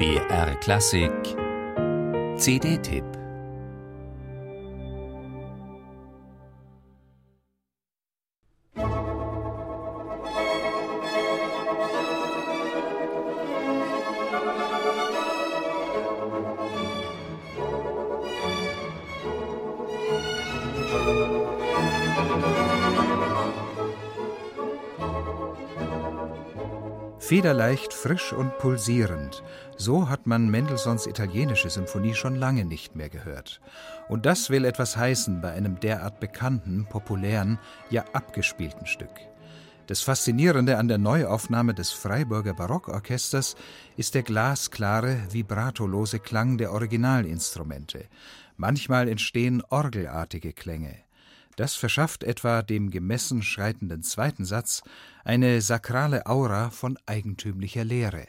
BR 0.00 0.58
Klassik. 0.62 1.36
CD-Tipp 2.38 3.20
Federleicht, 27.30 27.94
frisch 27.94 28.32
und 28.32 28.58
pulsierend, 28.58 29.44
so 29.76 30.08
hat 30.08 30.26
man 30.26 30.50
Mendelssohns 30.50 31.06
italienische 31.06 31.70
Symphonie 31.70 32.14
schon 32.14 32.34
lange 32.34 32.64
nicht 32.64 32.96
mehr 32.96 33.08
gehört. 33.08 33.60
Und 34.08 34.26
das 34.26 34.50
will 34.50 34.64
etwas 34.64 34.96
heißen 34.96 35.40
bei 35.40 35.52
einem 35.52 35.78
derart 35.78 36.18
bekannten, 36.18 36.86
populären, 36.90 37.60
ja 37.88 38.04
abgespielten 38.14 38.84
Stück. 38.84 39.14
Das 39.86 40.00
Faszinierende 40.00 40.76
an 40.76 40.88
der 40.88 40.98
Neuaufnahme 40.98 41.72
des 41.72 41.92
Freiburger 41.92 42.54
Barockorchesters 42.54 43.54
ist 43.96 44.16
der 44.16 44.24
glasklare, 44.24 45.18
vibratolose 45.30 46.18
Klang 46.18 46.58
der 46.58 46.72
Originalinstrumente. 46.72 48.06
Manchmal 48.56 49.08
entstehen 49.08 49.62
orgelartige 49.70 50.52
Klänge. 50.52 50.96
Das 51.56 51.74
verschafft 51.74 52.24
etwa 52.24 52.62
dem 52.62 52.90
gemessen 52.90 53.42
schreitenden 53.42 54.02
zweiten 54.02 54.44
Satz 54.44 54.82
eine 55.24 55.60
sakrale 55.60 56.26
Aura 56.26 56.70
von 56.70 56.98
eigentümlicher 57.06 57.84
Leere. 57.84 58.26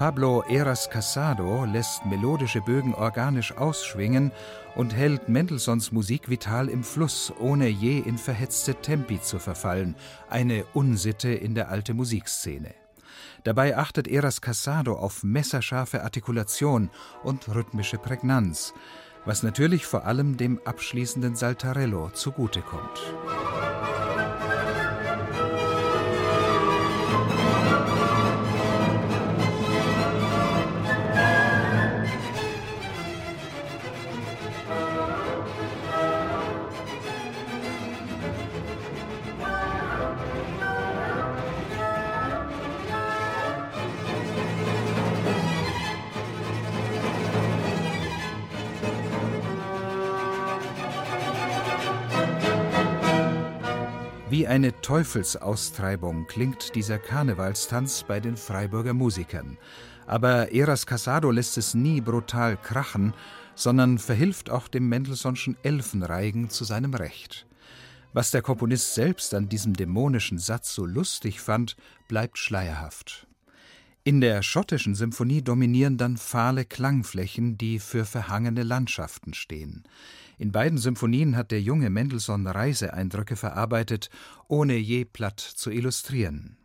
Pablo 0.00 0.42
Eras 0.48 0.88
Casado 0.88 1.66
lässt 1.66 2.06
melodische 2.06 2.62
Bögen 2.62 2.94
organisch 2.94 3.54
ausschwingen 3.58 4.32
und 4.74 4.96
hält 4.96 5.28
Mendelssohns 5.28 5.92
Musik 5.92 6.30
vital 6.30 6.70
im 6.70 6.84
Fluss, 6.84 7.30
ohne 7.38 7.68
je 7.68 7.98
in 7.98 8.16
verhetzte 8.16 8.76
Tempi 8.76 9.20
zu 9.20 9.38
verfallen, 9.38 9.94
eine 10.30 10.64
Unsitte 10.72 11.28
in 11.28 11.54
der 11.54 11.68
alten 11.68 11.98
Musikszene. 11.98 12.74
Dabei 13.44 13.76
achtet 13.76 14.08
Eras 14.08 14.40
Casado 14.40 14.94
auf 14.94 15.22
messerscharfe 15.22 16.02
Artikulation 16.02 16.88
und 17.22 17.54
rhythmische 17.54 17.98
Prägnanz, 17.98 18.72
was 19.26 19.42
natürlich 19.42 19.84
vor 19.84 20.06
allem 20.06 20.38
dem 20.38 20.62
abschließenden 20.64 21.36
Saltarello 21.36 22.08
zugutekommt. 22.08 23.02
Wie 54.30 54.46
eine 54.46 54.80
Teufelsaustreibung 54.80 56.28
klingt 56.28 56.76
dieser 56.76 57.00
Karnevalstanz 57.00 58.04
bei 58.06 58.20
den 58.20 58.36
Freiburger 58.36 58.94
Musikern. 58.94 59.58
Aber 60.06 60.52
Eras 60.52 60.86
Casado 60.86 61.32
lässt 61.32 61.58
es 61.58 61.74
nie 61.74 62.00
brutal 62.00 62.56
krachen, 62.56 63.12
sondern 63.56 63.98
verhilft 63.98 64.48
auch 64.48 64.68
dem 64.68 64.88
Mendelssohnschen 64.88 65.56
Elfenreigen 65.64 66.48
zu 66.48 66.62
seinem 66.62 66.94
Recht. 66.94 67.48
Was 68.12 68.30
der 68.30 68.42
Komponist 68.42 68.94
selbst 68.94 69.34
an 69.34 69.48
diesem 69.48 69.74
dämonischen 69.74 70.38
Satz 70.38 70.76
so 70.76 70.86
lustig 70.86 71.40
fand, 71.40 71.74
bleibt 72.06 72.38
schleierhaft. 72.38 73.26
In 74.02 74.22
der 74.22 74.42
schottischen 74.42 74.94
Symphonie 74.94 75.42
dominieren 75.42 75.98
dann 75.98 76.16
fahle 76.16 76.64
Klangflächen, 76.64 77.58
die 77.58 77.78
für 77.78 78.06
verhangene 78.06 78.62
Landschaften 78.62 79.34
stehen. 79.34 79.84
In 80.38 80.52
beiden 80.52 80.78
Symphonien 80.78 81.36
hat 81.36 81.50
der 81.50 81.60
junge 81.60 81.90
Mendelssohn 81.90 82.46
Reiseeindrücke 82.46 83.36
verarbeitet, 83.36 84.08
ohne 84.48 84.76
je 84.76 85.04
platt 85.04 85.38
zu 85.40 85.70
illustrieren. 85.70 86.56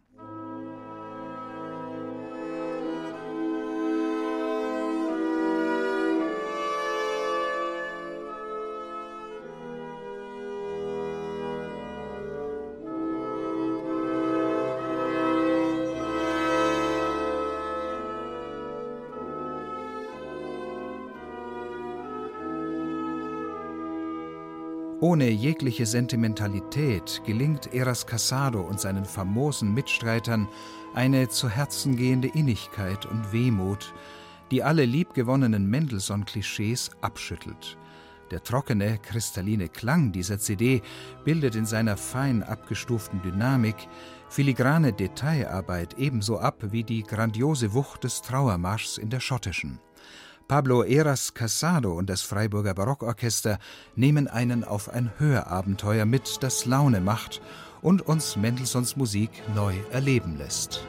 Ohne 25.02 25.30
jegliche 25.30 25.86
Sentimentalität 25.86 27.22
gelingt 27.26 27.74
Eras 27.74 28.08
Casado 28.08 28.62
und 28.62 28.80
seinen 28.80 29.04
famosen 29.04 29.74
Mitstreitern 29.74 30.48
eine 30.94 31.28
zu 31.28 31.50
Herzen 31.50 31.98
gehende 31.98 32.30
Innigkeit 32.30 33.06
und 33.06 33.34
Wehmut, 33.34 33.94
die 34.52 34.64
alle 34.64 34.86
liebgewonnenen 34.86 35.70
Mendelssohn-Klischees 35.70 36.92
abschüttelt. 37.02 37.78
Der 38.32 38.42
trockene, 38.42 38.98
kristalline 38.98 39.68
Klang 39.68 40.14
dieser 40.14 40.40
CD 40.40 40.82
bildet 41.26 41.56
in 41.56 41.66
seiner 41.66 41.98
fein 41.98 42.42
abgestuften 42.42 43.22
Dynamik 43.22 43.76
filigrane 44.30 44.94
Detailarbeit 44.94 45.96
ebenso 45.98 46.40
ab 46.40 46.72
wie 46.72 46.84
die 46.84 47.04
grandiose 47.04 47.74
Wucht 47.74 48.06
des 48.06 48.22
Trauermarschs 48.22 48.98
in 48.98 49.10
der 49.10 49.20
schottischen. 49.20 49.80
Pablo 50.48 50.84
Eras 50.84 51.34
Casado 51.34 51.94
und 51.94 52.08
das 52.08 52.22
Freiburger 52.22 52.76
Barockorchester 52.76 53.58
nehmen 53.96 54.28
einen 54.28 54.64
auf 54.64 54.90
ein 54.90 55.12
Hörabenteuer 55.18 56.06
mit, 56.06 56.44
das 56.44 56.66
Laune 56.66 57.02
macht 57.02 57.42
und 57.82 58.04
uns 58.04 58.36
Mendelssohns 58.36 58.96
Musik 58.96 59.32
neu 59.56 59.74
erleben 59.92 60.38
lässt. 60.38 60.86